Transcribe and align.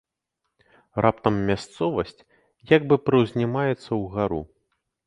Раптам 1.07 1.35
мясцовасць 1.51 2.17
як 2.75 2.81
бы 2.91 2.95
прыўзнімаецца 3.11 3.91
ўгару. 4.03 4.41